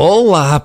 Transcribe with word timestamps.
Olá, 0.00 0.60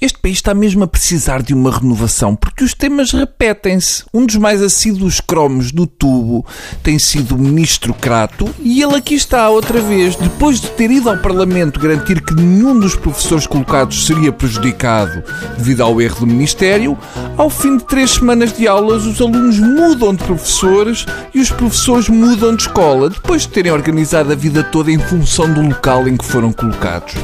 Este 0.00 0.18
país 0.18 0.36
está 0.36 0.52
mesmo 0.52 0.84
a 0.84 0.86
precisar 0.86 1.42
de 1.42 1.54
uma 1.54 1.70
renovação, 1.70 2.36
porque 2.36 2.62
os 2.62 2.74
temas 2.74 3.12
repetem-se. 3.12 4.04
Um 4.12 4.26
dos 4.26 4.36
mais 4.36 4.60
assíduos 4.60 5.20
cromos 5.20 5.72
do 5.72 5.86
tubo 5.86 6.44
tem 6.82 6.98
sido 6.98 7.34
o 7.34 7.38
Ministro 7.38 7.94
Crato 7.94 8.48
e 8.60 8.82
ele 8.82 8.96
aqui 8.96 9.14
está 9.14 9.48
outra 9.48 9.80
vez, 9.80 10.16
depois 10.16 10.60
de 10.60 10.68
ter 10.72 10.90
ido 10.90 11.08
ao 11.08 11.16
Parlamento 11.16 11.80
garantir 11.80 12.20
que 12.20 12.34
nenhum 12.34 12.78
dos 12.78 12.94
professores 12.94 13.46
colocados 13.46 14.06
seria 14.06 14.30
prejudicado 14.30 15.22
devido 15.56 15.82
ao 15.82 15.98
erro 16.00 16.20
do 16.20 16.26
Ministério, 16.26 16.98
ao 17.38 17.48
fim 17.48 17.78
de 17.78 17.84
três 17.84 18.10
semanas 18.12 18.52
de 18.52 18.68
aulas 18.68 19.06
os 19.06 19.20
alunos 19.20 19.58
mudam 19.58 20.14
de 20.14 20.24
professores 20.24 21.06
e 21.32 21.40
os 21.40 21.50
professores 21.50 22.08
mudam 22.08 22.54
de 22.54 22.64
escola, 22.64 23.08
depois 23.08 23.42
de 23.42 23.48
terem 23.48 23.72
organizado 23.72 24.30
a 24.30 24.34
vida 24.34 24.62
toda 24.62 24.92
em 24.92 24.98
função 24.98 25.50
do 25.52 25.62
local 25.62 26.06
em 26.06 26.18
que 26.18 26.24
foram 26.24 26.52
colocados. 26.52 27.14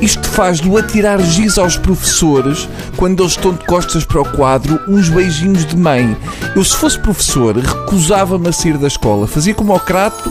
Isto 0.00 0.26
faz 0.26 0.58
do 0.58 0.76
atirar 0.76 1.20
giz 1.22 1.51
aos 1.58 1.76
professores 1.76 2.68
quando 2.96 3.20
eles 3.20 3.32
estão 3.32 3.52
de 3.52 3.64
costas 3.64 4.04
para 4.04 4.20
o 4.20 4.32
quadro 4.32 4.80
uns 4.88 5.08
beijinhos 5.08 5.66
de 5.66 5.76
mãe. 5.76 6.16
Eu, 6.54 6.64
se 6.64 6.76
fosse 6.76 6.98
professor, 6.98 7.56
recusava-me 7.56 8.48
a 8.48 8.52
sair 8.52 8.78
da 8.78 8.86
escola. 8.86 9.26
Fazia 9.26 9.54
como 9.54 9.72
ao 9.72 9.80
crato 9.80 10.30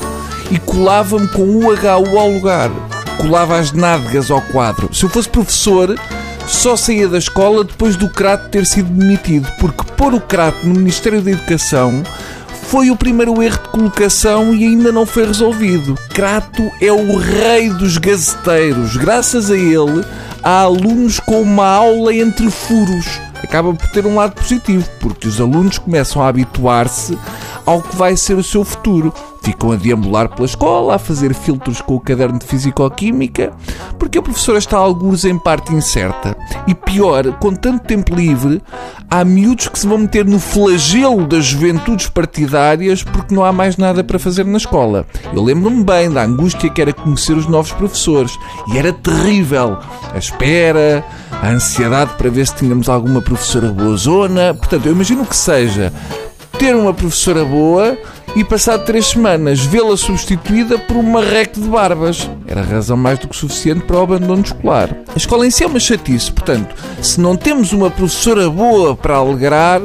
e 0.50 0.60
colava-me 0.60 1.28
com 1.30 1.44
o 1.44 1.74
HU 1.74 2.18
ao 2.18 2.30
lugar. 2.30 2.70
Colava 3.18 3.58
as 3.58 3.72
nádegas 3.72 4.32
ao 4.32 4.42
quadro. 4.42 4.94
Se 4.94 5.04
eu 5.04 5.10
fosse 5.10 5.30
professor, 5.30 5.96
só 6.48 6.76
saía 6.76 7.08
da 7.08 7.18
escola 7.18 7.64
depois 7.64 7.96
do 7.96 8.10
crato 8.10 8.50
ter 8.50 8.66
sido 8.66 8.90
demitido, 8.90 9.48
porque 9.60 9.84
pôr 9.96 10.14
o 10.14 10.22
crato 10.22 10.66
no 10.66 10.74
Ministério 10.74 11.22
da 11.22 11.32
Educação 11.32 12.04
foi 12.72 12.90
o 12.90 12.96
primeiro 12.96 13.44
erro 13.44 13.58
de 13.58 13.70
colocação 13.70 14.54
e 14.54 14.64
ainda 14.64 14.94
não 14.94 15.06
foi 15.06 15.26
resolvido. 15.26 15.98
Crato 16.14 16.72
é 16.80 16.90
o 16.90 17.18
rei 17.18 17.70
dos 17.70 17.98
gazeteiros. 17.98 18.96
Graças 18.96 19.52
a 19.52 19.58
ele, 19.58 20.06
há 20.44 20.62
alunos 20.62 21.20
com 21.20 21.42
uma 21.42 21.66
aula 21.66 22.14
entre 22.14 22.50
furos. 22.50 23.20
Acaba 23.44 23.74
por 23.74 23.88
ter 23.90 24.06
um 24.06 24.16
lado 24.16 24.36
positivo, 24.36 24.88
porque 25.00 25.28
os 25.28 25.40
alunos 25.42 25.78
começam 25.78 26.22
a 26.22 26.28
habituar-se 26.28 27.18
ao 27.66 27.82
que 27.82 27.96
vai 27.96 28.16
ser 28.16 28.36
o 28.36 28.44
seu 28.44 28.64
futuro. 28.64 29.14
Ficam 29.42 29.72
a 29.72 29.76
deambular 29.76 30.30
pela 30.30 30.46
escola, 30.46 30.96
a 30.96 31.00
fazer 31.00 31.34
filtros 31.34 31.82
com 31.82 31.96
o 31.96 32.00
caderno 32.00 32.38
de 32.38 32.46
Físico-Química, 32.46 33.52
porque 33.98 34.20
a 34.20 34.22
professora 34.22 34.60
está 34.60 34.78
alguns 34.78 35.26
em 35.26 35.38
parte 35.38 35.74
incerta. 35.74 36.38
E 36.68 36.76
pior, 36.76 37.38
com 37.40 37.54
tanto 37.54 37.86
tempo 37.86 38.14
livre, 38.14 38.62
há 39.10 39.26
miúdos 39.26 39.68
que 39.68 39.80
se 39.80 39.88
vão 39.88 39.98
meter 39.98 40.26
no 40.26 40.40
flagelo 40.40 41.26
das 41.26 41.46
juventudes 41.46 42.08
partidárias 42.08 43.04
porque 43.04 43.34
não 43.34 43.44
há 43.44 43.52
mais 43.52 43.78
nada 43.78 44.04
para 44.04 44.20
fazer 44.20 44.46
na 44.46 44.58
escola. 44.58 45.06
Eu 45.34 45.44
lembro-me 45.44 45.84
bem 45.84 46.12
da 46.12 46.24
angústia 46.24 46.70
que 46.70 46.82
era 46.82 46.94
conhecer 46.94 47.34
os 47.34 47.48
novos 47.48 47.72
professores. 47.72 48.38
E 48.72 48.78
era 48.78 48.94
terrível. 48.94 49.78
A 50.14 50.18
espera, 50.18 51.04
a 51.32 51.50
ansiedade 51.50 52.14
para 52.18 52.30
ver 52.30 52.46
se 52.48 52.56
tínhamos 52.56 52.90
alguma 52.90 53.22
professora 53.22 53.70
boa 53.70 53.98
zona. 53.98 54.54
Portanto, 54.54 54.86
eu 54.86 54.94
imagino 54.94 55.26
que 55.26 55.36
seja 55.36 55.92
ter 56.62 56.76
uma 56.76 56.94
professora 56.94 57.44
boa 57.44 57.98
e 58.36 58.44
passado 58.44 58.86
três 58.86 59.08
semanas 59.08 59.62
vê-la 59.62 59.98
substituída 59.98 60.78
por 60.78 60.96
uma 60.96 61.20
reque 61.20 61.60
de 61.60 61.68
barbas. 61.68 62.30
Era 62.46 62.62
razão 62.62 62.96
mais 62.96 63.18
do 63.18 63.28
que 63.28 63.36
suficiente 63.36 63.82
para 63.86 63.98
o 63.98 64.04
abandono 64.04 64.44
escolar. 64.44 64.96
A 65.12 65.18
escola 65.18 65.48
em 65.48 65.50
si 65.50 65.64
é 65.64 65.68
uma 65.68 65.80
chatice, 65.80 66.32
portanto, 66.32 66.76
se 67.02 67.20
não 67.20 67.36
temos 67.36 67.74
uma 67.74 67.90
professora 67.90 68.48
boa 68.48 68.96
para 68.96 69.16
alegrar, 69.16 69.82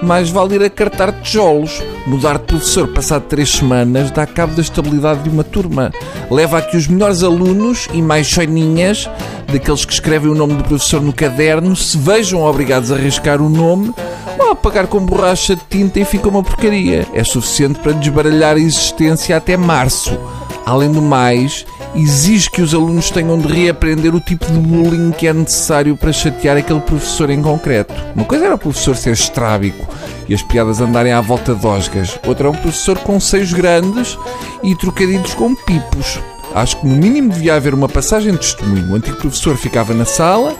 mais 0.00 0.30
vale 0.30 0.54
ir 0.54 0.62
a 0.62 0.70
cartar 0.70 1.10
tijolos. 1.10 1.82
Mudar 2.06 2.38
de 2.38 2.44
professor 2.44 2.86
passado 2.86 3.24
três 3.24 3.50
semanas 3.50 4.12
dá 4.12 4.24
cabo 4.24 4.54
da 4.54 4.62
estabilidade 4.62 5.24
de 5.24 5.28
uma 5.28 5.42
turma. 5.42 5.90
Leva 6.30 6.58
a 6.58 6.62
que 6.62 6.76
os 6.76 6.86
melhores 6.86 7.24
alunos 7.24 7.88
e 7.92 8.00
mais 8.00 8.28
choninhas, 8.28 9.10
daqueles 9.52 9.84
que 9.84 9.92
escrevem 9.92 10.30
o 10.30 10.36
nome 10.36 10.54
do 10.54 10.62
professor 10.62 11.02
no 11.02 11.12
caderno, 11.12 11.74
se 11.74 11.98
vejam 11.98 12.42
obrigados 12.42 12.92
a 12.92 12.94
arriscar 12.94 13.42
o 13.42 13.48
nome 13.48 13.92
ou 14.38 14.52
a 14.52 14.56
pagar 14.56 14.86
com 14.86 15.04
borracha 15.04 15.56
de 15.56 15.62
tinta 15.68 16.00
e 16.00 16.04
fica 16.04 16.28
uma 16.28 16.42
porcaria. 16.42 17.06
É 17.12 17.24
suficiente 17.24 17.78
para 17.78 17.92
desbaralhar 17.92 18.56
a 18.56 18.60
existência 18.60 19.36
até 19.36 19.56
março. 19.56 20.18
Além 20.64 20.92
do 20.92 21.02
mais, 21.02 21.66
exige 21.94 22.50
que 22.50 22.62
os 22.62 22.74
alunos 22.74 23.10
tenham 23.10 23.38
de 23.38 23.48
reaprender 23.48 24.14
o 24.14 24.20
tipo 24.20 24.46
de 24.46 24.58
bullying 24.58 25.10
que 25.10 25.26
é 25.26 25.32
necessário 25.32 25.96
para 25.96 26.12
chatear 26.12 26.56
aquele 26.56 26.80
professor 26.80 27.30
em 27.30 27.42
concreto. 27.42 27.94
Uma 28.14 28.24
coisa 28.24 28.46
era 28.46 28.54
o 28.54 28.58
professor 28.58 28.96
ser 28.96 29.12
estrábico 29.12 29.86
e 30.28 30.34
as 30.34 30.42
piadas 30.42 30.80
andarem 30.80 31.12
à 31.12 31.20
volta 31.20 31.54
de 31.54 31.66
osgas. 31.66 32.18
Outra 32.26 32.46
é 32.46 32.50
um 32.50 32.54
professor 32.54 32.98
com 32.98 33.18
seios 33.18 33.52
grandes 33.52 34.16
e 34.62 34.74
trocadilhos 34.76 35.34
com 35.34 35.54
pipos. 35.54 36.20
Acho 36.54 36.78
que 36.78 36.86
no 36.86 36.94
mínimo 36.94 37.30
devia 37.30 37.54
haver 37.54 37.74
uma 37.74 37.88
passagem 37.88 38.32
de 38.32 38.38
testemunho. 38.38 38.92
O 38.92 38.96
antigo 38.96 39.16
professor 39.16 39.56
ficava 39.56 39.94
na 39.94 40.04
sala 40.04 40.54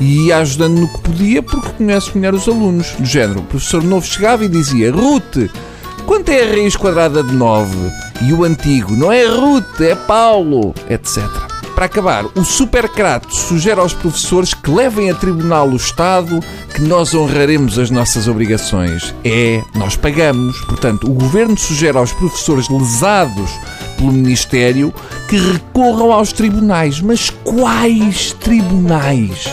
e 0.00 0.26
ia 0.26 0.38
ajudando 0.38 0.78
no 0.78 0.88
que 0.88 1.00
podia 1.00 1.42
porque 1.42 1.70
conhece 1.70 2.16
melhor 2.16 2.34
os 2.34 2.48
alunos. 2.48 2.92
Do 2.98 3.04
género, 3.04 3.40
o 3.40 3.44
professor 3.44 3.82
novo 3.82 4.06
chegava 4.06 4.44
e 4.44 4.48
dizia 4.48 4.92
Ruth, 4.92 5.50
quanto 6.06 6.30
é 6.30 6.42
a 6.42 6.50
raiz 6.50 6.76
quadrada 6.76 7.22
de 7.22 7.32
9? 7.32 7.76
E 8.22 8.32
o 8.32 8.44
antigo, 8.44 8.96
não 8.96 9.12
é 9.12 9.24
Ruth, 9.26 9.80
é 9.80 9.94
Paulo, 9.94 10.74
etc. 10.88 11.22
Para 11.78 11.86
acabar, 11.86 12.24
o 12.34 12.42
supercrato 12.42 13.32
sugere 13.32 13.78
aos 13.78 13.92
professores 13.92 14.52
que 14.52 14.68
levem 14.68 15.12
a 15.12 15.14
tribunal 15.14 15.68
o 15.68 15.76
Estado 15.76 16.40
que 16.74 16.82
nós 16.82 17.14
honraremos 17.14 17.78
as 17.78 17.88
nossas 17.88 18.26
obrigações. 18.26 19.14
É, 19.24 19.62
nós 19.76 19.94
pagamos. 19.94 20.60
Portanto, 20.62 21.08
o 21.08 21.14
governo 21.14 21.56
sugere 21.56 21.96
aos 21.96 22.12
professores 22.12 22.68
lesados 22.68 23.48
pelo 23.96 24.10
Ministério 24.10 24.92
que 25.28 25.36
recorram 25.36 26.12
aos 26.12 26.32
tribunais. 26.32 27.00
Mas 27.00 27.30
quais 27.30 28.32
tribunais? 28.32 29.48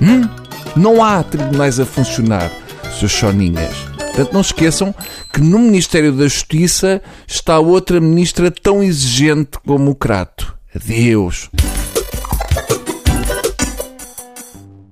Hum? 0.00 0.28
Não 0.76 1.02
há 1.02 1.22
tribunais 1.22 1.80
a 1.80 1.86
funcionar, 1.86 2.50
seus 2.98 3.12
choninhas. 3.12 3.74
Portanto, 3.96 4.32
não 4.32 4.40
esqueçam 4.40 4.94
que 5.32 5.40
no 5.40 5.58
Ministério 5.58 6.12
da 6.12 6.24
Justiça 6.24 7.00
está 7.26 7.58
outra 7.58 8.00
ministra 8.00 8.50
tão 8.50 8.82
exigente 8.82 9.58
como 9.64 9.90
o 9.90 9.94
Crato. 9.94 10.56
Adeus. 10.74 11.48